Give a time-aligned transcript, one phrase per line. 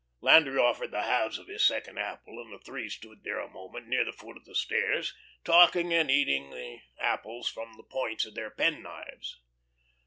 [0.19, 3.85] Landry offered the halves of his second apple, and the three stood there a moment,
[3.87, 8.33] near the foot of the stairs, talking and eating their apples from the points of
[8.33, 9.39] their penknives.